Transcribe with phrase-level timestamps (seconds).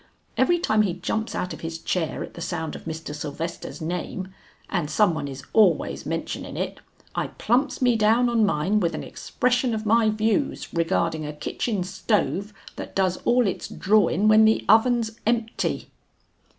[0.35, 3.13] Every time he jumps out of his chair at the sound of Mr.
[3.13, 4.29] Sylvester's name,
[4.67, 6.79] and some one is always mentionin' it,
[7.13, 11.83] I plumps me down on mine with an expression of my views regarding a kitchen
[11.83, 15.91] stove that does all its drawin' when the oven's empty."